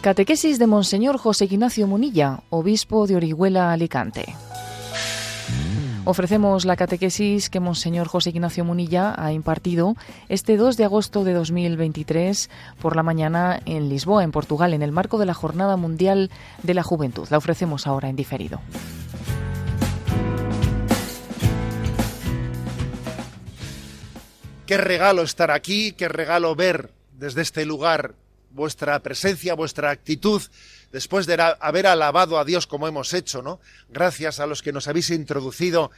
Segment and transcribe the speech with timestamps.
[0.00, 4.36] Catequesis de Monseñor José Ignacio Munilla, obispo de Orihuela, Alicante.
[6.04, 9.96] Ofrecemos la catequesis que Monseñor José Ignacio Munilla ha impartido
[10.28, 12.48] este 2 de agosto de 2023
[12.80, 16.30] por la mañana en Lisboa, en Portugal, en el marco de la Jornada Mundial
[16.62, 17.26] de la Juventud.
[17.28, 18.60] La ofrecemos ahora en diferido.
[24.64, 28.14] Qué regalo estar aquí, qué regalo ver desde este lugar
[28.50, 30.42] vuestra presencia, vuestra actitud,
[30.92, 33.60] después de haber alabado a Dios como hemos hecho, ¿no?
[33.88, 35.90] Gracias a los que nos habéis introducido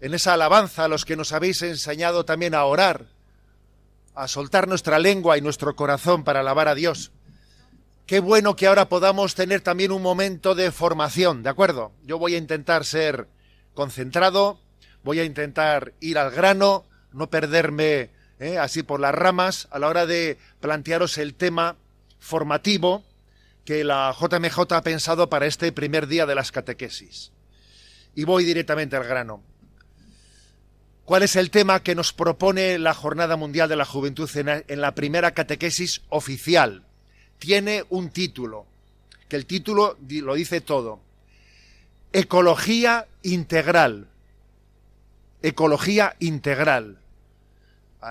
[0.00, 3.06] en esa alabanza, a los que nos habéis enseñado también a orar,
[4.14, 7.10] a soltar nuestra lengua y nuestro corazón para alabar a Dios.
[8.06, 11.92] Qué bueno que ahora podamos tener también un momento de formación, ¿de acuerdo?
[12.04, 13.28] Yo voy a intentar ser
[13.72, 14.60] concentrado,
[15.02, 18.10] voy a intentar ir al grano, no perderme
[18.40, 18.58] ¿eh?
[18.58, 21.76] así por las ramas a la hora de plantearos el tema
[22.24, 23.04] formativo
[23.66, 27.32] que la JMJ ha pensado para este primer día de las catequesis.
[28.14, 29.42] Y voy directamente al grano.
[31.04, 34.94] ¿Cuál es el tema que nos propone la Jornada Mundial de la Juventud en la
[34.94, 36.84] primera catequesis oficial?
[37.38, 38.66] Tiene un título,
[39.28, 41.00] que el título lo dice todo.
[42.12, 44.08] Ecología integral.
[45.42, 46.98] Ecología integral.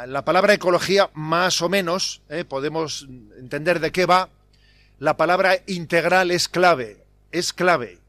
[0.08, 4.30] La palabra ecología, más o menos, eh, podemos entender de qué va.
[4.98, 8.00] La palabra integral es clave, es clave.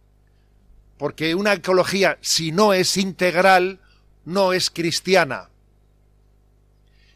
[0.97, 3.81] Porque una ecología, si no es integral,
[4.25, 5.51] no es cristiana.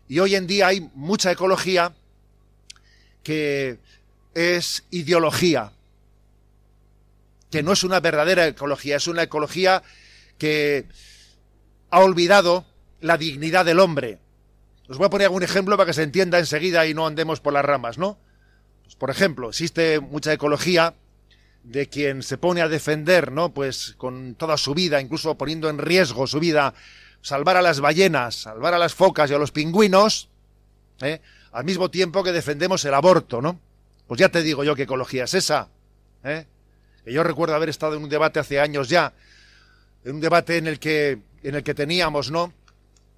[0.06, 1.94] Y hoy en día hay mucha ecología
[3.22, 3.78] que
[4.34, 5.72] es ideología,
[7.50, 9.82] que no es una verdadera ecología, es una ecología
[10.36, 10.84] que
[11.90, 12.66] ha olvidado
[13.00, 14.18] la dignidad del hombre,
[14.88, 17.52] os voy a poner algún ejemplo para que se entienda enseguida y no andemos por
[17.52, 18.18] las ramas, ¿no?
[18.82, 20.94] Pues, por ejemplo, existe mucha ecología
[21.62, 23.52] de quien se pone a defender, ¿no?
[23.52, 26.72] Pues con toda su vida, incluso poniendo en riesgo su vida,
[27.20, 30.30] salvar a las ballenas, salvar a las focas y a los pingüinos,
[31.02, 31.20] ¿eh?
[31.52, 33.60] al mismo tiempo que defendemos el aborto, ¿no?
[34.06, 35.68] Pues ya te digo yo qué ecología es esa,
[36.24, 36.46] ¿eh?
[37.04, 39.12] Yo recuerdo haber estado en un debate hace años ya,
[40.04, 42.52] en un debate en el que, en el que teníamos, ¿no?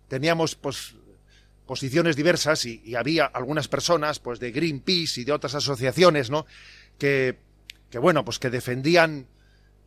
[0.08, 0.94] Teníamos, pues,
[1.70, 6.44] posiciones diversas y, había algunas personas, pues de Greenpeace y de otras asociaciones, ¿no?
[6.98, 7.36] Que,
[7.88, 9.28] que bueno, pues que defendían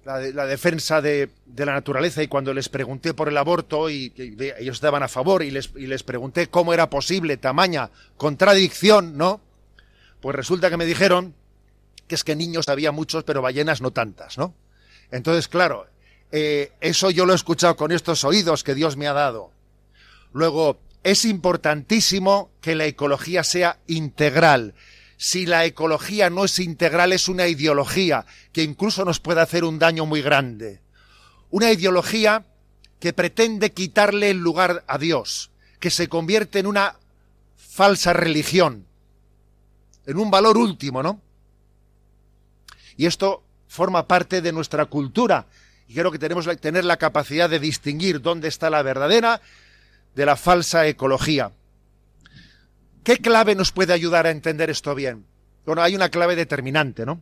[0.06, 4.14] la, defensa de, la naturaleza y cuando les pregunté por el aborto y,
[4.58, 9.42] ellos estaban a favor y les, y les pregunté cómo era posible tamaña contradicción, ¿no?
[10.22, 11.36] Pues resulta que me dijeron
[12.08, 14.56] que es que niños había muchos, pero ballenas no tantas, ¿no?
[15.12, 15.88] Entonces, claro,
[16.32, 19.52] eh, eso yo lo he escuchado con estos oídos que Dios me ha dado.
[20.32, 24.74] Luego, es importantísimo que la ecología sea integral.
[25.18, 29.80] Si la ecología no es integral, es una ideología que incluso nos puede hacer un
[29.80, 30.82] daño muy grande.
[31.50, 32.46] Una ideología
[33.00, 36.96] que pretende quitarle el lugar a Dios, que se convierte en una
[37.58, 38.86] falsa religión,
[40.06, 41.22] en un valor último, ¿no?
[42.96, 45.48] Y esto forma parte de nuestra cultura.
[45.88, 49.42] Y creo que tenemos que tener la capacidad de distinguir dónde está la verdadera
[50.16, 51.52] de la falsa ecología.
[53.04, 55.26] ¿Qué clave nos puede ayudar a entender esto bien?
[55.66, 57.22] Bueno, hay una clave determinante, ¿no?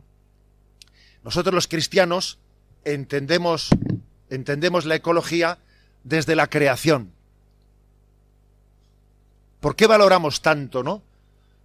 [1.24, 2.38] Nosotros los cristianos
[2.84, 3.70] entendemos,
[4.30, 5.58] entendemos la ecología
[6.04, 7.12] desde la creación.
[9.60, 11.02] ¿Por qué valoramos tanto, no?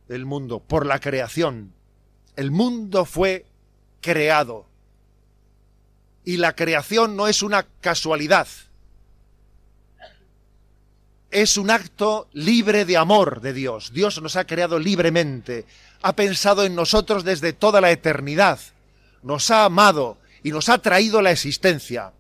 [0.08, 1.74] El mundo, por la creación.
[2.36, 3.46] El mundo fue
[4.02, 4.68] creado.
[6.24, 8.48] Y la creación no es una casualidad
[11.32, 13.92] es un acto libre de amor de Dios.
[13.94, 15.66] Dios nos ha creado libremente,
[16.02, 18.60] ha pensado en nosotros desde toda la eternidad,
[19.24, 22.14] nos ha amado y nos ha traído la existencia.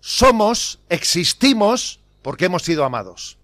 [0.00, 3.36] Somos, existimos, porque hemos sido amados.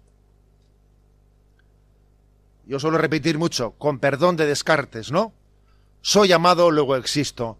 [2.65, 5.33] Yo suelo repetir mucho, con perdón de Descartes, ¿no?
[6.01, 7.57] Soy amado, luego existo.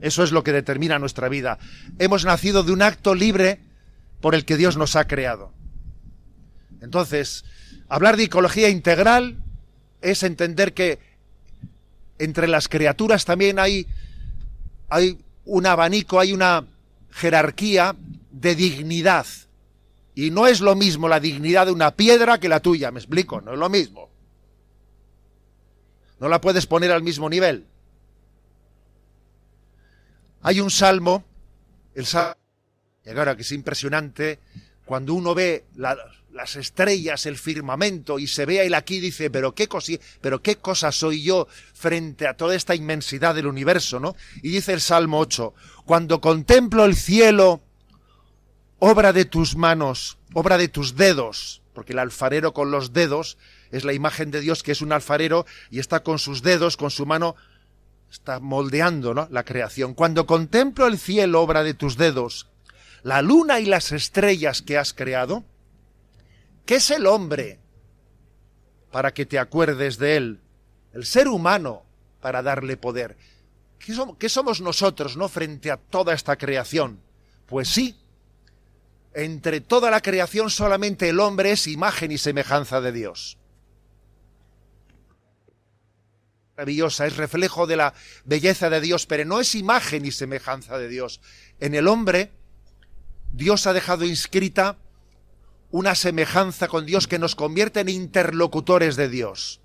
[0.00, 1.58] Eso es lo que determina nuestra vida.
[1.98, 3.60] Hemos nacido de un acto libre
[4.20, 5.52] por el que Dios nos ha creado.
[6.80, 7.44] Entonces,
[7.88, 9.42] hablar de ecología integral
[10.00, 10.98] es entender que
[12.18, 13.86] entre las criaturas también hay,
[14.88, 16.66] hay un abanico, hay una
[17.10, 17.96] jerarquía
[18.30, 19.26] de dignidad.
[20.14, 23.40] Y no es lo mismo la dignidad de una piedra que la tuya, me explico,
[23.40, 24.10] no es lo mismo.
[26.18, 27.66] No la puedes poner al mismo nivel.
[30.42, 31.24] Hay un salmo,
[31.94, 32.34] el salmo
[33.14, 34.38] y ahora que es impresionante
[34.84, 35.96] cuando uno ve la,
[36.32, 39.68] las estrellas, el firmamento, y se ve él aquí dice, pero qué,
[40.20, 44.16] pero qué cosa soy yo frente a toda esta inmensidad del universo, ¿no?
[44.42, 45.52] Y dice el Salmo 8,
[45.84, 47.60] cuando contemplo el cielo,
[48.78, 53.36] obra de tus manos, obra de tus dedos, porque el alfarero con los dedos
[53.70, 56.90] es la imagen de Dios que es un alfarero y está con sus dedos, con
[56.90, 57.36] su mano,
[58.10, 59.28] está moldeando ¿no?
[59.30, 59.94] la creación.
[59.94, 62.48] Cuando contemplo el cielo, obra de tus dedos,
[63.02, 65.44] la luna y las estrellas que has creado,
[66.66, 67.58] ¿qué es el hombre
[68.90, 70.40] para que te acuerdes de él?
[70.92, 71.84] El ser humano
[72.20, 73.16] para darle poder.
[73.78, 77.00] ¿Qué somos, nosotros, no, frente a toda esta creación?
[77.46, 77.96] Pues sí,
[79.14, 83.38] entre toda la creación solamente el hombre es imagen y semejanza de Dios.
[86.56, 87.94] Maravillosa, es reflejo de la
[88.24, 91.20] belleza de Dios, pero no es imagen y semejanza de Dios.
[91.60, 92.32] En el hombre,
[93.32, 94.78] Dios ha dejado inscrita
[95.70, 99.60] una semejanza con Dios que nos convierte en interlocutores de Dios.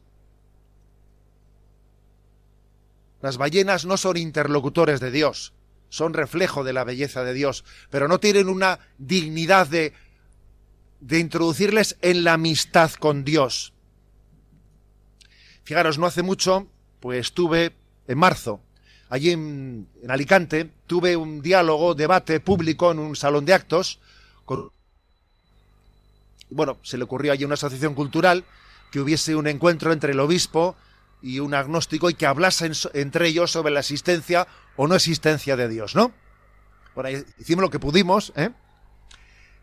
[3.21, 5.53] Las ballenas no son interlocutores de Dios,
[5.87, 9.93] son reflejo de la belleza de Dios, pero no tienen una dignidad de,
[10.99, 13.73] de introducirles en la amistad con Dios.
[15.63, 16.67] Fijaros, no hace mucho,
[16.99, 17.73] pues tuve
[18.07, 18.59] en marzo,
[19.13, 23.99] allí en, Alicante, tuve un diálogo, debate público en un salón de actos.
[24.43, 24.71] Con,
[26.49, 28.43] bueno, se le ocurrió allí una asociación cultural
[28.91, 30.75] que hubiese un encuentro entre el obispo
[31.21, 35.69] y un agnóstico y que hablasen entre ellos sobre la existencia o no existencia de
[35.69, 36.11] Dios, ¿no?
[36.95, 38.49] Bueno, hicimos lo que pudimos, ¿eh?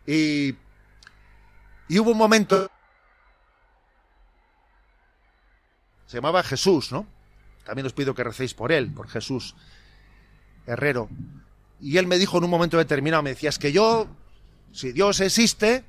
[0.07, 0.55] Y,
[1.89, 2.71] y hubo un momento...
[6.07, 7.05] Se llamaba Jesús, ¿no?
[7.71, 9.55] También os pido que recéis por él, por Jesús
[10.67, 11.07] Herrero.
[11.79, 14.09] Y él me dijo en un momento determinado, me decía, es que yo,
[14.73, 15.85] si Dios existe,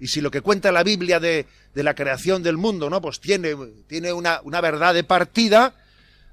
[0.00, 1.46] y si lo que cuenta la Biblia de,
[1.76, 3.00] de la creación del mundo, ¿no?
[3.00, 3.54] Pues tiene,
[3.86, 5.76] tiene una, una verdad de partida,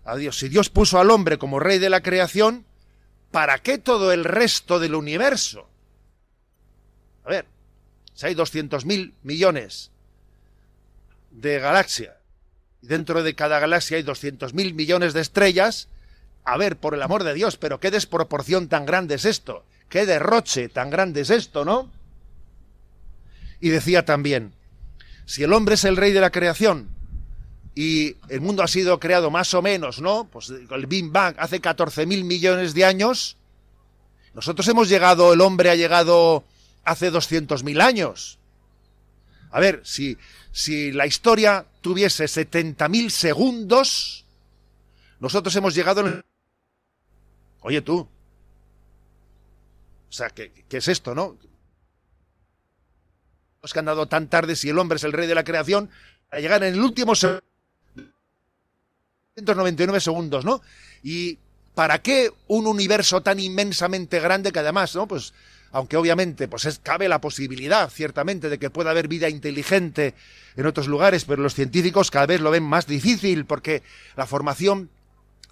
[0.06, 0.40] a Dios.
[0.40, 2.66] Si Dios puso al hombre como rey de la creación,
[3.30, 5.70] ¿para qué todo el resto del universo?
[7.26, 7.46] A ver,
[8.16, 9.92] si hay 200.000 millones
[11.30, 12.19] de galaxias,
[12.82, 15.88] y dentro de cada galaxia hay 200.000 millones de estrellas,
[16.46, 20.06] a ver, por el amor de Dios, pero qué desproporción tan grande es esto, qué
[20.06, 21.92] derroche tan grande es esto, ¿no?
[23.60, 24.54] Y decía también,
[25.26, 26.90] si el hombre es el rey de la creación,
[27.76, 30.28] y el mundo ha sido creado más o menos, ¿no?
[30.30, 33.38] Pues el Big Bang hace 14.000 millones de años.
[34.34, 36.44] Nosotros hemos llegado, el hombre ha llegado
[36.84, 38.38] hace 200.000 años.
[39.50, 40.18] A ver, si,
[40.52, 44.26] si la historia tuviese 70.000 segundos,
[45.20, 46.24] nosotros hemos llegado en...
[47.62, 48.00] Oye tú.
[50.10, 51.38] O sea, ¿qué, ¿qué, es esto, no?
[53.62, 55.90] Los que han dado tan tarde si el hombre es el rey de la creación,
[56.32, 57.44] a llegar en el último segundo
[59.36, 60.62] 199 segundos, ¿no?
[61.04, 61.38] Y
[61.76, 65.08] ¿para qué un universo tan inmensamente grande que además, ¿no?
[65.08, 65.34] Pues
[65.72, 70.16] aunque obviamente pues es, cabe la posibilidad ciertamente de que pueda haber vida inteligente
[70.56, 73.84] en otros lugares, pero los científicos cada vez lo ven más difícil porque
[74.16, 74.90] la formación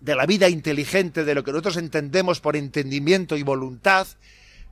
[0.02, 4.08] de la vida inteligente, de lo que nosotros entendemos por entendimiento y voluntad,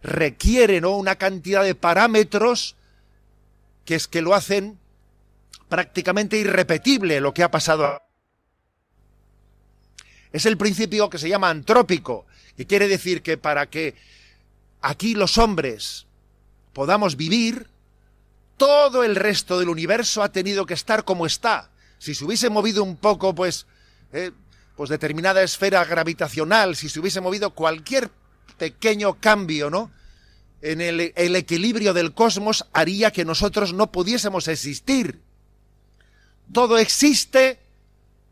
[0.03, 2.75] requiere una cantidad de parámetros
[3.85, 4.79] que es que lo hacen
[5.69, 8.01] prácticamente irrepetible lo que ha pasado.
[10.31, 12.25] Es el principio que se llama antrópico,
[12.57, 13.95] que quiere decir que para que
[14.85, 16.05] aquí los hombres
[16.71, 17.69] podamos vivir,
[18.55, 21.71] todo el resto del universo ha tenido que estar como está.
[21.97, 23.65] Si se hubiese movido un poco, pues,
[24.13, 24.31] eh,
[24.75, 28.11] pues determinada esfera gravitacional, si se hubiese movido cualquier
[28.59, 29.89] pequeño cambio, ¿no?
[30.61, 35.19] En el, el equilibrio del cosmos haría que nosotros no pudiésemos existir.
[36.53, 37.59] Todo existe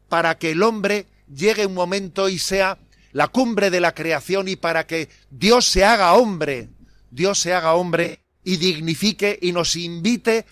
[0.07, 2.77] para que el hombre llegue un momento y sea
[3.13, 6.69] la cumbre de la creación y para que Dios se haga hombre,
[7.11, 10.45] Dios se haga hombre y dignifique y nos invite.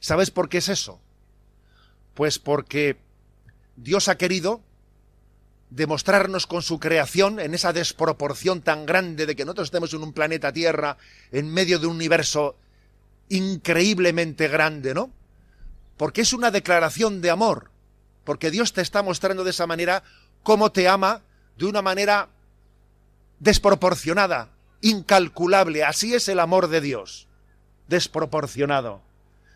[0.00, 1.00] ¿Sabes por qué es eso?
[2.14, 2.96] Pues porque
[3.76, 4.60] Dios ha querido
[5.70, 10.12] demostrarnos con su creación en esa desproporción tan grande de que nosotros estemos en un
[10.12, 10.98] planeta Tierra
[11.30, 12.56] en medio de un universo
[13.28, 15.10] increíblemente grande, ¿no?
[15.96, 17.70] porque es una declaración de amor,
[18.24, 20.02] porque Dios te está mostrando de esa manera
[20.42, 21.22] cómo te ama
[21.56, 22.28] de una manera
[23.40, 24.50] desproporcionada,
[24.80, 25.84] incalculable.
[25.84, 27.26] Así es el amor de Dios,
[27.88, 29.02] desproporcionado.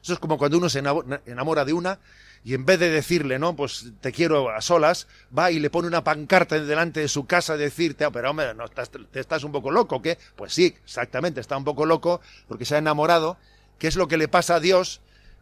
[0.02, 1.99] Eso es como cuando uno se enamora de una
[2.44, 5.88] y en vez de decirle, no, pues te quiero a solas, va y le pone
[5.88, 9.50] una pancarta delante de su casa a decirte, ah, pero hombre, no, te estás un
[9.50, 10.16] poco loco, ¿qué?
[10.37, 13.37] Pues sí, exactamente, está un poco loco porque se ha enamorado.
[13.80, 15.00] ¿Qué es lo que le pasa a Dios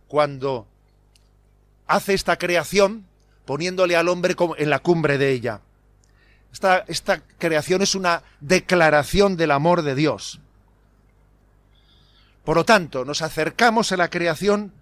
[0.09, 0.67] cuando
[1.87, 3.07] hace esta creación
[3.45, 5.61] poniéndole al hombre en la cumbre de ella?
[6.87, 10.41] Esta, creación es una declaración del amor de Dios.
[12.45, 14.73] Por lo tanto, nos acercamos a la creación,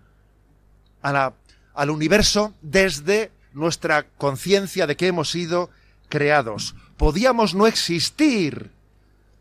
[1.00, 5.70] al universo desde nuestra conciencia de que hemos sido
[6.10, 6.74] creados.
[6.98, 8.70] Podíamos no existir,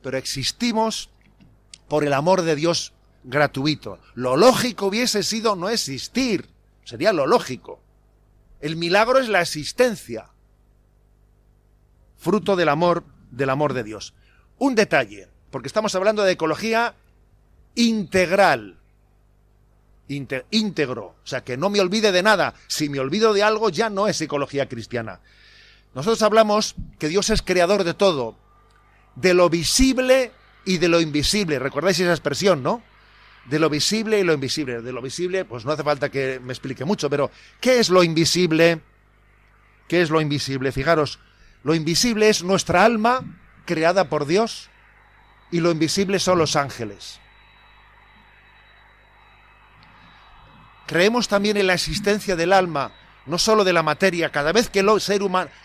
[0.02, 1.10] pero existimos
[1.90, 2.94] por el amor de Dios
[3.26, 4.00] gratuito.
[4.16, 6.48] Lo lógico hubiese sido no existir,
[6.86, 7.82] sería lo lógico.
[8.62, 10.30] El milagro es la existencia,
[12.18, 14.14] fruto del amor, del amor de Dios.
[14.58, 16.96] Un detalle, porque estamos hablando de ecología
[17.76, 18.78] integral
[20.52, 22.54] íntegro, o sea, que no me olvide de nada.
[22.68, 25.20] Si me olvido de algo, ya no es psicología cristiana.
[25.94, 28.36] Nosotros hablamos que Dios es creador de todo,
[29.16, 30.32] de lo visible
[30.66, 31.60] y de lo invisible.
[31.60, 32.82] ¿Recordáis esa expresión, no?
[33.46, 34.82] De lo visible y lo invisible.
[34.82, 38.04] De lo visible, pues no hace falta que me explique mucho, pero ¿qué es lo
[38.04, 38.82] invisible?
[39.88, 40.72] ¿Qué es lo invisible?
[40.72, 41.20] Fijaros,
[41.64, 43.24] lo invisible es nuestra alma
[43.66, 44.70] creada por Dios
[45.52, 47.20] y lo invisible son los ángeles.
[50.88, 52.92] Creemos también en la existencia del alma,
[53.26, 54.30] no sólo de la materia.
[54.30, 54.86] Cada vez que,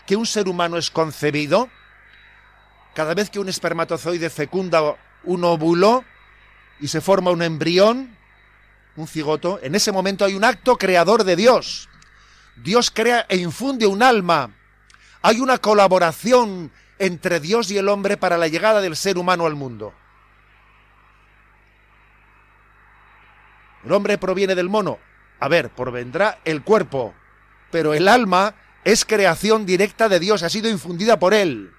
[0.05, 1.69] que un ser humano es concebido,
[2.93, 6.05] cada vez que un espermatozoide fecunda un óvulo
[6.79, 8.15] y se forma un embrión,
[8.95, 11.89] un cigoto, en ese momento hay un acto creador de Dios.
[12.55, 14.51] Dios crea e infunde un alma.
[15.21, 19.55] Hay una colaboración entre Dios y el hombre para la llegada del ser humano al
[19.55, 19.93] mundo.
[23.85, 24.99] ¿El hombre proviene del mono?
[25.39, 27.13] A ver, por vendrá el cuerpo,
[27.71, 31.71] pero el alma es creación directa de Dios, ha sido infundida por Él.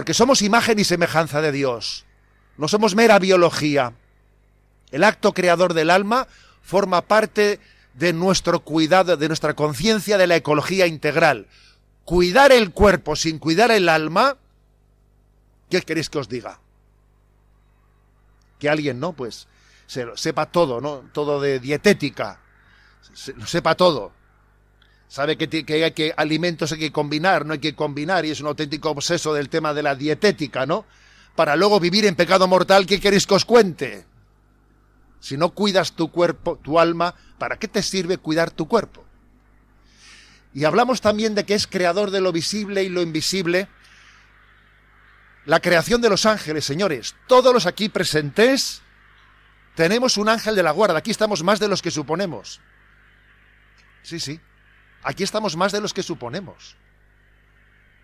[0.00, 2.06] Porque somos imagen y semejanza de Dios.
[2.56, 3.92] No somos mera biología.
[4.90, 6.26] El acto creador del alma
[6.62, 7.60] forma parte
[7.92, 11.48] de nuestro cuidado, de nuestra conciencia de la ecología integral.
[12.06, 14.38] Cuidar el cuerpo sin cuidar el alma,
[15.68, 16.60] ¿qué queréis que os diga?
[18.58, 19.12] que alguien, ¿no?
[19.12, 19.48] Pues
[19.86, 21.10] se sepa todo, ¿no?
[21.12, 22.40] Todo de dietética,
[23.12, 24.12] se, lo sepa todo.
[25.10, 28.40] Sabe que, que hay que alimentos hay que combinar, no hay que combinar, y es
[28.40, 30.86] un auténtico obseso del tema de la dietética, ¿no?
[31.34, 34.04] Para luego vivir en pecado mortal, ¿qué queréis que os cuente?
[35.18, 39.04] Si no cuidas tu cuerpo, tu alma, ¿para qué te sirve cuidar tu cuerpo?
[40.54, 43.66] Y hablamos también de que es creador de lo visible y lo invisible,
[45.44, 47.16] la creación de los ángeles, señores.
[47.26, 48.80] Todos los aquí presentes
[49.74, 50.98] tenemos un ángel de la guarda.
[50.98, 52.60] Aquí estamos más de los que suponemos.
[54.04, 54.40] Sí, sí.
[55.02, 56.76] Aquí estamos más de los que suponemos.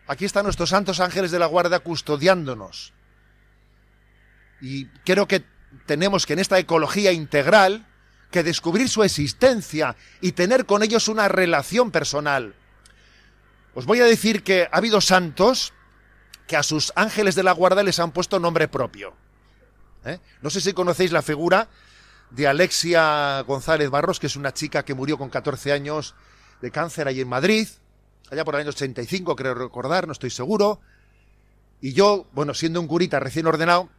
[0.06, 2.92] Aquí están nuestros santos ángeles de la guarda custodiándonos.
[4.60, 5.44] Y creo que
[5.84, 7.86] tenemos que en esta ecología integral
[8.30, 12.54] que descubrir su existencia y tener con ellos una relación personal.
[13.74, 15.72] Os voy a decir que ha habido santos
[16.46, 19.14] que a sus ángeles de la guarda les han puesto nombre propio.
[20.04, 20.20] ¿Eh?
[20.40, 21.68] No sé si conocéis la figura
[22.30, 26.14] de Alexia González Barros, que es una chica que murió con 14 años
[26.60, 27.68] de cáncer ahí en Madrid,
[28.30, 30.80] allá por el año 85, creo recordar, no estoy seguro.
[31.80, 33.90] Y yo, bueno, siendo un curita recién ordenado,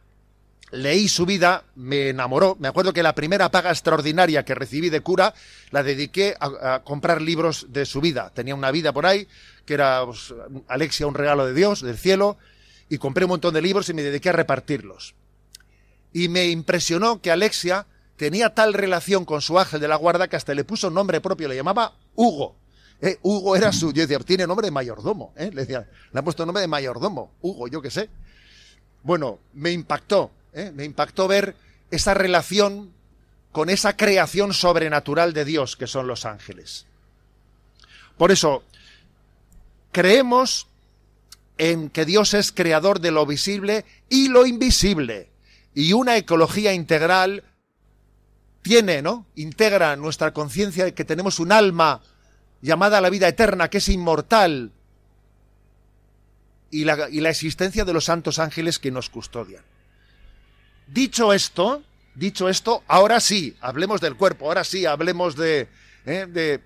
[0.70, 2.56] leí su vida, me enamoró.
[2.58, 5.34] Me acuerdo que la primera paga extraordinaria que recibí de cura
[5.70, 8.30] la dediqué a, comprar libros de su vida.
[8.34, 9.28] Tenía una vida por ahí,
[9.64, 10.34] que era pues,
[10.66, 12.36] Alexia, un regalo de Dios, del cielo,
[12.88, 15.14] y compré un montón de libros y me dediqué a repartirlos.
[16.12, 17.86] Y me impresionó que Alexia
[18.18, 21.48] tenía tal relación con su ángel de la guarda que hasta le puso nombre propio,
[21.48, 22.56] le llamaba Hugo.
[23.00, 25.50] Eh, Hugo era su, yo decía, tiene nombre de mayordomo, ¿eh?
[25.54, 28.10] le decía, le ha puesto nombre de mayordomo, Hugo, yo qué sé.
[29.04, 30.72] Bueno, me impactó, ¿eh?
[30.74, 31.54] me impactó ver
[31.92, 32.92] esa relación
[33.52, 36.86] con esa creación sobrenatural de Dios que son los ángeles.
[38.16, 38.64] Por eso,
[39.92, 40.66] creemos
[41.56, 45.30] en que Dios es creador de lo visible y lo invisible.
[45.72, 47.44] Y una ecología integral
[48.68, 49.24] tiene, ¿no?
[49.34, 52.02] Integra nuestra conciencia de que tenemos un alma
[52.60, 54.72] llamada a la vida eterna, que es inmortal,
[56.70, 59.64] y la, existencia de los santos ángeles que nos custodian.
[60.86, 61.82] Dicho esto,
[62.14, 65.68] dicho esto, ahora sí, hablemos del cuerpo, ahora sí, hablemos de,
[66.04, 66.26] ¿eh?
[66.28, 66.60] de,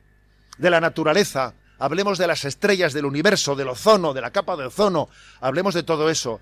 [0.58, 4.64] de la naturaleza, hablemos de las estrellas del universo, del ozono, de la capa de
[4.64, 5.08] ozono,
[5.40, 6.40] hablemos de todo eso.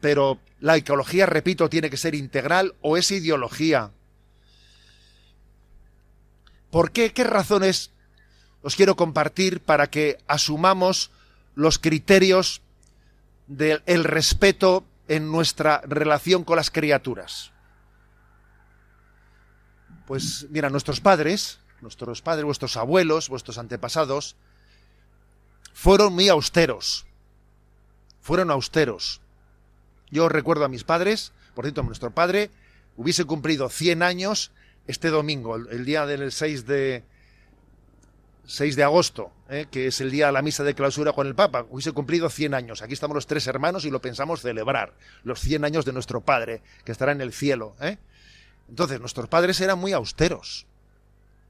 [0.00, 3.92] Pero la ecología, repito, tiene que ser integral o es ideología.
[6.70, 7.12] ¿Por qué?
[7.12, 7.90] ¿Qué razones
[8.62, 11.10] os quiero compartir para que asumamos
[11.54, 12.62] los criterios
[13.46, 17.50] del respeto en nuestra relación con las criaturas?
[20.06, 24.36] Pues mira, nuestros padres, nuestros padres, vuestros abuelos, vuestros antepasados,
[25.72, 27.06] fueron muy austeros.
[28.20, 29.20] Fueron austeros.
[30.10, 32.50] Yo recuerdo a mis padres, por cierto, nuestro padre
[32.96, 34.50] hubiese cumplido 100 años
[34.90, 37.04] este domingo, el, día del 6 de,
[38.44, 39.66] 6 de agosto, ¿eh?
[39.70, 42.54] que es el día de la misa de clausura con el Papa, hubiese cumplido 100
[42.54, 42.82] años.
[42.82, 46.62] Aquí estamos los tres hermanos y lo pensamos celebrar, los 100 años de nuestro Padre,
[46.84, 47.76] que estará en el cielo.
[47.80, 47.98] ¿eh?
[48.68, 50.66] Entonces, nuestros padres eran muy austeros.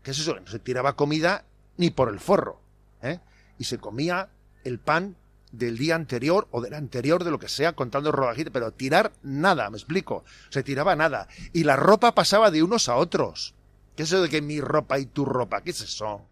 [0.03, 0.39] ¿Qué es eso?
[0.39, 1.45] No se tiraba comida
[1.79, 2.61] ni por el forro.
[3.03, 3.21] ¿eh?
[3.59, 4.29] Y se comía
[4.65, 5.17] el pan
[5.53, 9.69] del día anterior o del anterior de lo que sea, contando rodajitas, pero tirar nada,
[9.71, 10.25] me explico.
[10.51, 11.29] Se tiraba nada.
[11.53, 13.55] Y la ropa pasaba de unos a otros.
[13.97, 15.63] ¿Qué es eso de que mi ropa y tu ropa?
[15.63, 16.27] ¿Qué es eso?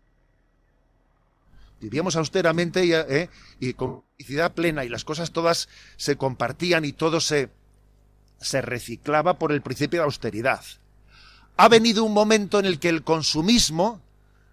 [1.80, 3.30] Vivíamos austeramente y, ¿eh?
[3.60, 7.50] y con felicidad plena y las cosas todas se compartían y todo se,
[8.40, 10.62] se reciclaba por el principio de austeridad.
[11.56, 14.00] Ha venido un momento en el que el consumismo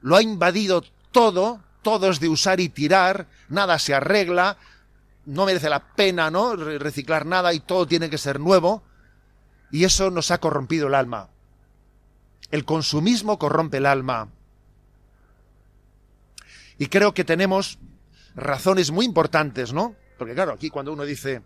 [0.01, 4.57] lo ha invadido todo todo es de usar y tirar, nada se arregla,
[5.27, 6.55] no merece la pena, ¿no?
[6.55, 8.81] reciclar nada y todo tiene que ser nuevo.
[9.69, 11.29] Y eso nos ha corrompido el alma.
[12.49, 14.29] El consumismo corrompe el alma.
[16.79, 17.77] Y creo que tenemos
[18.35, 19.95] razones muy importantes, ¿no?
[20.17, 21.43] Porque claro, aquí cuando uno dice,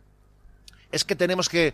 [0.90, 1.74] es que tenemos que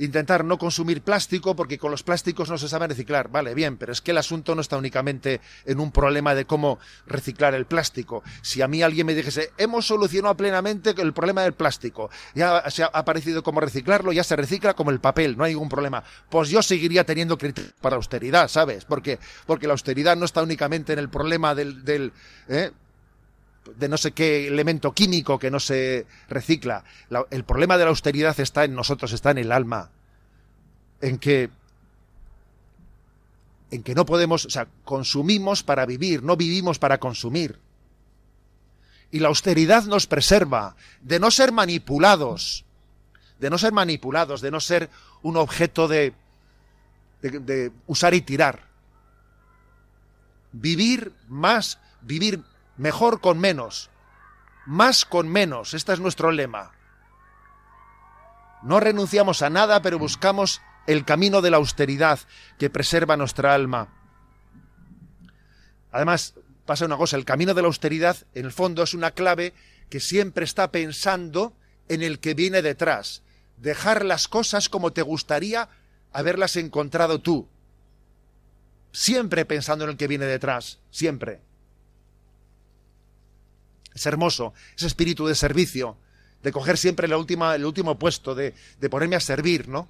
[0.00, 3.30] intentar no consumir plástico porque con los plásticos no se sabe reciclar.
[3.30, 6.78] Vale, bien, pero es que el asunto no está únicamente en un problema de cómo
[7.06, 8.22] reciclar el plástico.
[8.42, 12.82] Si a mí alguien me dijese, hemos solucionado plenamente el problema del plástico, ya se
[12.82, 16.02] ha aparecido cómo reciclarlo, ya se recicla como el papel, no hay ningún problema.
[16.30, 18.84] Pues yo seguiría teniendo criterio para austeridad, ¿sabes?
[18.84, 22.12] Porque, porque la austeridad no está únicamente en el problema del, del
[22.48, 22.70] ¿eh?
[23.76, 26.84] De no sé qué elemento químico que no se recicla.
[27.30, 29.90] el problema de la austeridad está en nosotros, está en el alma.
[31.00, 31.50] En que
[33.70, 37.58] en que no podemos, o sea, consumimos para vivir, no vivimos para consumir.
[39.12, 42.64] Y la austeridad nos preserva de no ser manipulados,
[43.38, 44.90] de no ser manipulados, de no ser
[45.22, 46.14] un objeto de,
[47.22, 48.64] de, de usar y tirar.
[50.52, 52.42] Vivir más, vivir
[52.80, 53.90] mejor con menos,
[54.64, 56.72] más con menos, este es nuestro lema.
[58.62, 62.20] No renunciamos a nada, pero buscamos el camino de la austeridad
[62.58, 63.88] que preserva nuestra alma.
[65.92, 69.52] Además, pasa una cosa, el camino de la austeridad, en el fondo, es una clave
[69.90, 71.54] que siempre está pensando
[71.88, 73.22] en el que viene detrás.
[73.58, 75.68] Dejar las cosas como te gustaría
[76.12, 77.46] haberlas encontrado tú.
[78.90, 81.42] Siempre pensando en el que viene detrás, siempre.
[84.00, 85.98] Es hermoso ese espíritu de servicio,
[86.42, 89.88] de coger siempre la última, el último puesto, de, de ponerme a servir, ¿no?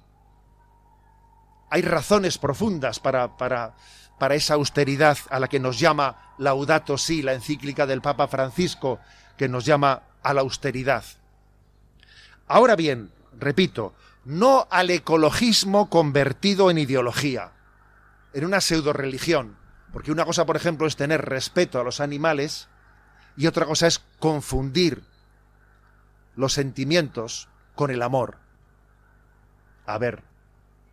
[1.69, 3.73] Hay razones profundas para, para,
[4.19, 8.99] para esa austeridad a la que nos llama Laudato Si, la encíclica del Papa Francisco,
[9.37, 11.05] que nos llama a la austeridad.
[12.47, 13.93] Ahora bien, repito,
[14.25, 17.53] no al ecologismo convertido en ideología,
[18.33, 19.55] en una pseudo religión,
[19.93, 22.67] porque una cosa, por ejemplo, es tener respeto a los animales
[23.37, 25.03] y otra cosa es confundir
[26.35, 28.37] los sentimientos con el amor.
[29.85, 30.23] A ver,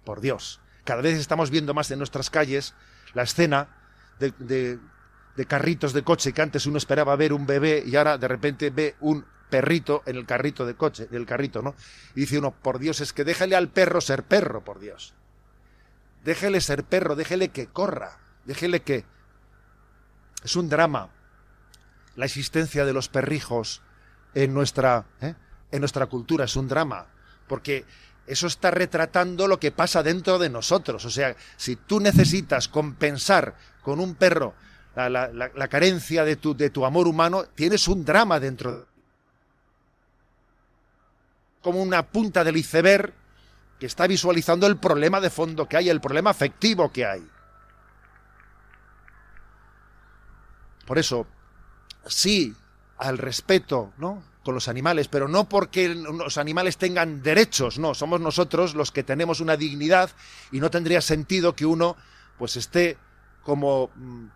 [0.05, 2.75] por Dios, cada vez estamos viendo más en nuestras calles
[3.15, 3.69] la escena
[4.19, 4.33] de,
[5.37, 8.71] de, carritos de coche que antes uno esperaba ver un bebé y ahora de repente
[8.71, 11.75] ve un perrito en el carrito de coche, del carrito, ¿no?
[12.15, 15.15] Y dice uno, por Dios, es que déjale al perro ser perro, por Dios.
[16.25, 19.05] Déjele ser perro, déjele que corra, déjele que...
[20.45, 21.09] Es un drama
[22.19, 23.81] la existencia de los perrijos
[24.35, 25.37] en nuestra, ¿eh?
[25.71, 27.07] en nuestra cultura, es un drama,
[27.47, 27.85] porque
[28.27, 31.05] eso está retratando lo que pasa dentro de nosotros.
[31.05, 34.55] O sea, si tú necesitas compensar con un perro
[34.97, 38.89] la, la, carencia de tu, de tu amor humano, tienes un drama dentro.
[41.63, 43.15] Como una punta del iceberg
[43.79, 47.25] que está visualizando el problema de fondo que hay, el problema afectivo que hay.
[50.85, 51.29] Por eso,
[52.09, 52.55] sí
[52.99, 54.23] al respeto, ¿no?
[54.49, 59.03] con los animales, pero no porque los animales tengan derechos, no, somos nosotros los que
[59.03, 60.11] tenemos una dignidad
[60.51, 61.97] y no tendría sentido que uno
[62.39, 62.97] pues esté
[63.43, 64.27] como mm,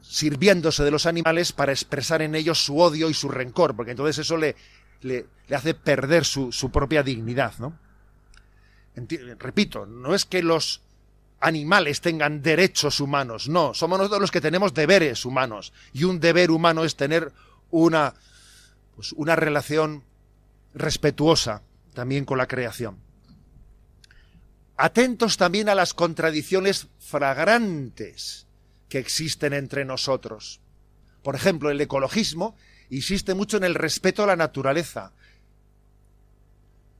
[0.00, 4.18] sirviéndose de los animales para expresar en ellos su odio y su rencor, porque entonces
[4.18, 4.54] eso le,
[5.00, 7.76] le, hace perder su, su, propia dignidad, ¿no?
[9.38, 10.82] repito, no es que los
[11.40, 15.72] animales tengan derechos humanos, no, somos nosotros los que tenemos deberes humanos.
[15.92, 17.32] Y un deber humano es tener
[17.70, 18.14] una,
[18.96, 20.04] pues una relación
[20.74, 21.62] respetuosa
[21.94, 22.98] también con la creación.
[24.76, 28.46] Atentos también a las contradicciones fragrantes
[28.88, 30.60] que existen entre nosotros.
[31.22, 32.56] Por ejemplo, el ecologismo
[32.90, 35.12] insiste mucho en el respeto a la naturaleza.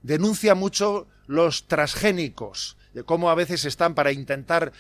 [0.03, 4.73] Denuncia mucho los transgénicos, de cómo a veces están para intentar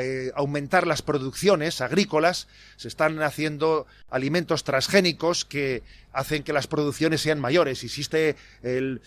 [0.00, 7.20] eh, aumentar las producciones agrícolas, se están haciendo alimentos transgénicos que hacen que las producciones
[7.20, 7.84] sean mayores.
[7.84, 9.02] Existe el,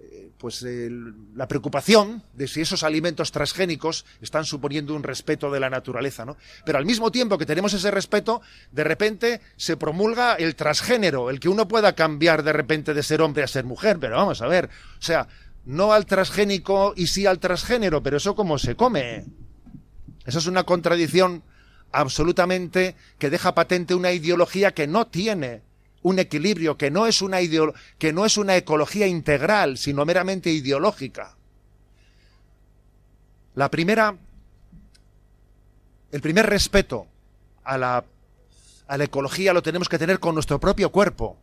[0.00, 0.64] eh, pues
[1.36, 6.36] la preocupación de si esos alimentos transgénicos están suponiendo un respeto de la naturaleza, ¿no?
[6.64, 8.42] Pero al mismo tiempo que tenemos ese respeto,
[8.72, 13.22] de repente se promulga el transgénero, el que uno pueda cambiar de repente de ser
[13.22, 15.28] hombre a ser mujer, pero vamos a ver, o sea,
[15.64, 19.24] no al transgénico y sí al transgénero, pero eso cómo se come.
[20.24, 21.42] Esa es una contradicción
[21.92, 25.62] absolutamente que deja patente una ideología que no tiene
[26.02, 27.38] un equilibrio, que no es una,
[27.98, 31.36] que no es una ecología integral, sino meramente ideológica.
[33.54, 34.16] La primera,
[36.12, 37.06] el primer respeto
[37.64, 38.04] a la,
[38.86, 41.36] a la ecología lo tenemos que tener con nuestro propio cuerpo,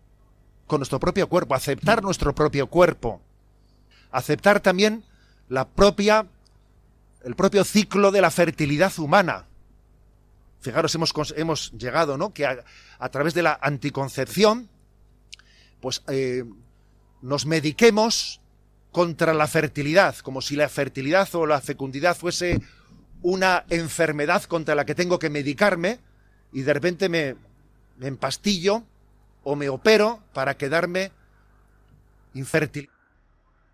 [0.65, 3.21] con nuestro propio cuerpo, aceptar nuestro propio cuerpo,
[4.12, 5.04] aceptar también
[5.50, 6.28] la propia,
[7.24, 9.46] el propio ciclo de la fertilidad humana.
[10.62, 12.34] Fijaros, hemos, hemos llegado, ¿no?
[12.34, 14.70] Que a, través de la anticoncepción,
[15.80, 16.43] pues eh,
[17.22, 18.41] nos mediquemos
[18.91, 22.62] contra la fertilidad, como si la fertilidad o la fecundidad fuese
[23.22, 26.00] una enfermedad contra la que tengo que medicarme
[26.52, 27.36] y de repente me,
[27.98, 28.84] me empastillo
[29.43, 31.12] o me opero para quedarme
[32.34, 32.89] infértil.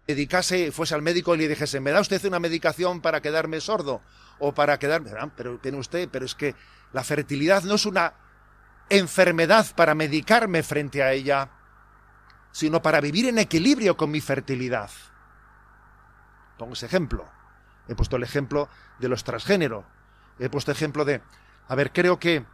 [0.05, 4.01] Dedicase, fuese al médico y le dijese, ¿me da usted una medicación para quedarme sordo?
[4.39, 5.11] O para quedarme.
[5.37, 6.55] Pero tiene usted, pero es que
[6.91, 8.13] la fertilidad no es una
[8.89, 11.49] enfermedad para medicarme frente a ella,
[12.51, 14.89] sino para vivir en equilibrio con mi fertilidad.
[16.57, 17.25] Pongo ese ejemplo.
[17.87, 19.85] He puesto el ejemplo de los transgénero.
[20.39, 21.21] He puesto ejemplo de,
[21.67, 22.45] a ver, creo que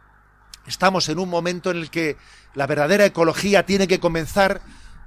[0.66, 2.16] estamos en un momento en el que
[2.54, 4.60] la verdadera ecología tiene que comenzar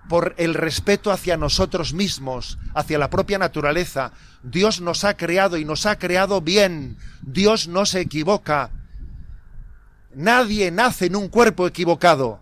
[0.09, 4.11] por el respeto hacia nosotros mismos, hacia la propia naturaleza.
[4.43, 6.97] Dios nos ha creado y nos ha creado bien.
[7.21, 8.69] Dios no se equivoca.
[10.13, 12.41] Nadie nace en un cuerpo equivocado.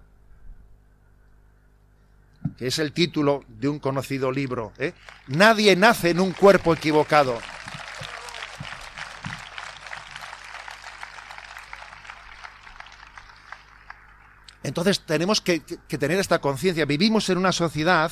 [2.57, 4.73] Que es el título de un conocido libro.
[4.77, 4.93] ¿eh?
[5.27, 7.37] Nadie nace en un cuerpo equivocado.
[14.63, 16.85] Entonces tenemos que, tener esta conciencia.
[16.85, 18.11] Vivimos en una sociedad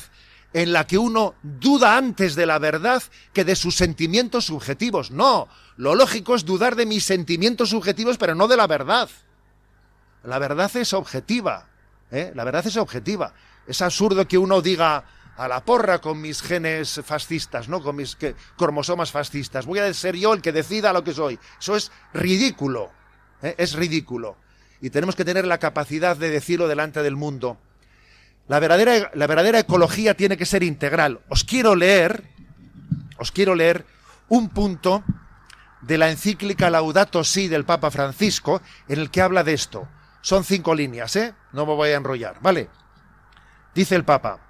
[0.52, 5.12] en la que uno duda antes de la verdad que de sus sentimientos subjetivos.
[5.12, 9.08] No, lo lógico es dudar de mis sentimientos subjetivos, pero no de la verdad.
[10.24, 11.68] La verdad es objetiva.
[12.10, 12.32] ¿eh?
[12.34, 13.32] La verdad es objetiva.
[13.66, 15.04] Es absurdo que uno diga
[15.36, 17.80] a la porra con mis genes fascistas, ¿no?
[17.80, 18.18] Con mis
[18.58, 19.66] cromosomas fascistas.
[19.66, 21.38] Voy a ser yo el que decida lo que soy.
[21.60, 22.90] Eso es ridículo.
[23.40, 23.54] ¿eh?
[23.56, 24.36] Es ridículo
[24.80, 27.58] y tenemos que tener la capacidad de decirlo delante del mundo.
[28.48, 31.20] La verdadera, la verdadera ecología tiene que ser integral.
[31.28, 32.24] Os quiero leer,
[33.18, 33.86] os quiero leer
[34.28, 35.04] un punto
[35.82, 39.88] de la encíclica Laudato Si del Papa Francisco en el que habla de esto.
[40.22, 41.34] Son cinco líneas, ¿eh?
[41.52, 42.68] No me voy a enrollar, ¿vale?
[43.74, 44.40] Dice el Papa,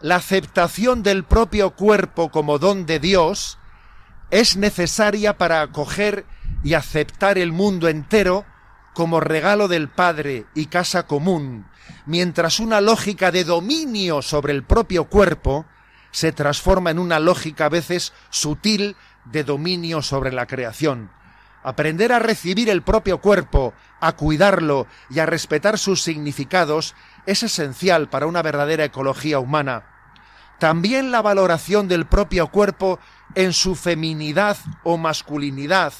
[0.00, 3.58] la aceptación del propio cuerpo como don de Dios
[4.30, 6.24] es necesaria para acoger
[6.64, 8.44] y aceptar el mundo entero
[8.96, 11.66] como regalo del Padre y casa común,
[12.06, 15.66] mientras una lógica de dominio sobre el propio cuerpo
[16.12, 21.10] se transforma en una lógica a veces sutil de dominio sobre la creación.
[21.62, 26.94] Aprender a recibir el propio cuerpo, a cuidarlo y a respetar sus significados
[27.26, 29.84] es esencial para una verdadera ecología humana.
[30.58, 32.98] También la valoración del propio cuerpo
[33.34, 35.92] en su feminidad o masculinidad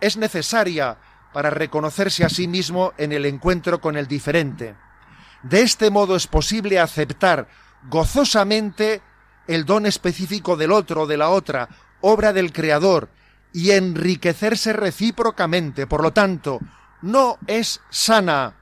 [0.00, 0.98] es necesaria
[1.38, 4.74] para reconocerse a sí mismo en el encuentro con el diferente.
[5.44, 7.46] De este modo es posible aceptar
[7.88, 9.02] gozosamente
[9.46, 11.68] el don específico del otro de la otra,
[12.00, 13.08] obra del Creador,
[13.52, 15.86] y enriquecerse recíprocamente.
[15.86, 16.58] Por lo tanto,
[17.02, 18.56] no es sana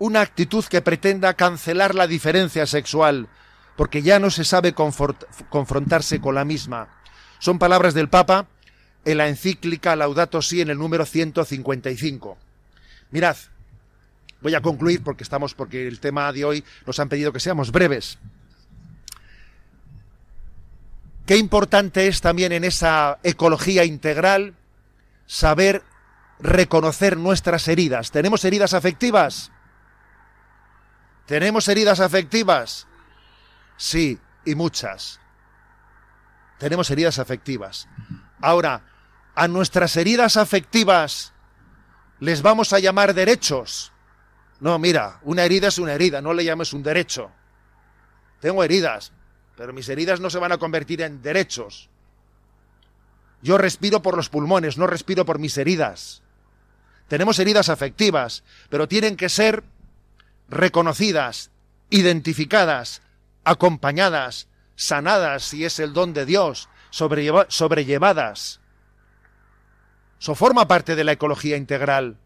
[0.00, 3.28] una actitud que pretenda cancelar la diferencia sexual,
[3.76, 6.88] porque ya no se sabe confrontarse con la misma.
[7.38, 8.48] Son palabras del Papa
[9.04, 12.38] en la encíclica Laudato Si en el número 155.
[13.10, 13.36] Mirad,
[14.40, 17.72] voy a concluir porque estamos porque el tema de hoy nos han pedido que seamos
[17.72, 18.18] breves.
[21.26, 24.54] Qué importante es también en esa ecología integral
[25.26, 25.82] saber
[26.40, 28.10] reconocer nuestras heridas.
[28.10, 29.52] ¿Tenemos heridas afectivas?
[31.26, 32.88] ¿Tenemos heridas afectivas?
[33.76, 35.20] Sí, y muchas.
[36.58, 37.88] Tenemos heridas afectivas.
[38.40, 38.82] Ahora,
[39.34, 41.32] a nuestras heridas afectivas
[42.20, 43.92] les vamos a llamar derechos.
[44.60, 47.32] No, mira, una herida es una herida, no le llames un derecho.
[48.40, 49.12] Tengo heridas,
[49.56, 51.90] pero mis heridas no se van a convertir en derechos.
[53.42, 56.22] Yo respiro por los pulmones, no respiro por mis heridas.
[57.08, 59.64] Tenemos heridas afectivas, pero tienen que ser
[60.48, 61.50] reconocidas,
[61.90, 63.02] identificadas,
[63.42, 68.61] acompañadas, sanadas, si es el don de Dios, sobrellevadas.
[70.22, 72.16] Forma parte de la ecología integral.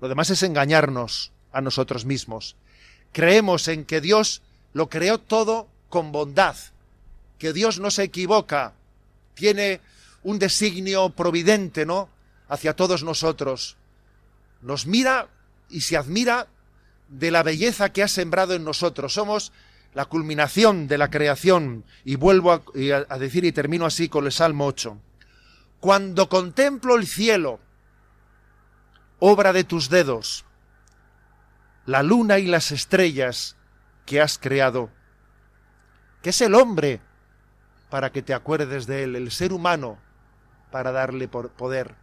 [0.00, 2.56] Lo demás es engañarnos a nosotros mismos.
[3.12, 6.56] Creemos en que Dios lo creó todo con bondad,
[7.38, 8.72] que Dios no se equivoca,
[9.34, 9.80] tiene
[10.22, 12.08] un designio providente, ¿no?
[12.52, 13.76] hacia todos nosotros.
[14.60, 15.28] Nos mira
[15.70, 16.48] y se admira
[17.08, 19.14] de la belleza que ha sembrado en nosotros.
[19.14, 19.52] Somos
[19.94, 21.84] la culminación de la creación.
[22.04, 24.98] Y vuelvo a, decir y termino así con el Salmo 8.
[25.82, 27.58] Cuando contemplo el cielo,
[29.18, 30.44] obra de tus dedos,
[31.86, 33.56] la luna y las estrellas
[34.06, 34.90] que has creado,
[36.22, 37.00] que es el hombre
[37.90, 39.98] para que te acuerdes de él, el ser humano
[40.70, 41.96] para darle poder.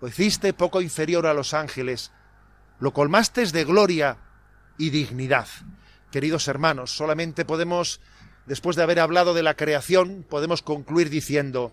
[0.00, 2.10] Lo hiciste poco inferior a los ángeles,
[2.80, 4.16] lo colmaste de gloria
[4.78, 5.46] y dignidad.
[6.10, 8.00] Queridos hermanos, solamente podemos,
[8.46, 11.72] después de haber hablado de la creación, podemos concluir diciendo,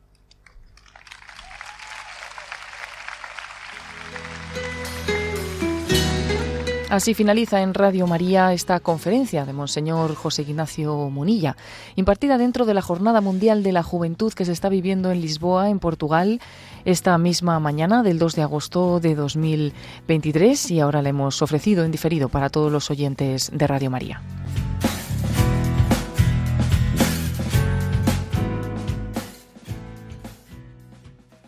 [6.91, 11.55] Así finaliza en Radio María esta conferencia de Monseñor José Ignacio Munilla,
[11.95, 15.69] impartida dentro de la Jornada Mundial de la Juventud que se está viviendo en Lisboa,
[15.69, 16.41] en Portugal,
[16.83, 21.93] esta misma mañana del 2 de agosto de 2023 y ahora le hemos ofrecido en
[21.93, 24.21] diferido para todos los oyentes de Radio María.